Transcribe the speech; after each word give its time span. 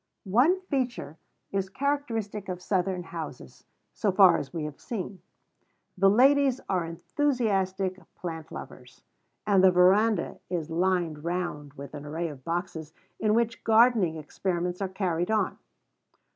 One 0.23 0.61
feature 0.61 1.19
is 1.51 1.69
characteristic 1.69 2.49
of 2.49 2.59
Southern 2.59 3.03
houses, 3.03 3.67
so 3.93 4.11
far 4.11 4.37
as 4.39 4.51
we 4.51 4.63
have 4.63 4.79
seen. 4.79 5.21
The 5.95 6.09
ladies 6.09 6.59
are 6.67 6.83
enthusiastic 6.83 7.99
plant 8.15 8.51
lovers; 8.51 9.03
and 9.45 9.63
the 9.63 9.69
veranda 9.69 10.39
is 10.49 10.71
lined 10.71 11.23
round 11.23 11.73
with 11.75 11.93
an 11.93 12.03
array 12.03 12.29
of 12.29 12.43
boxes 12.43 12.95
in 13.19 13.35
which 13.35 13.63
gardening 13.63 14.15
experiments 14.17 14.81
are 14.81 14.89
carried 14.89 15.29
on. 15.29 15.59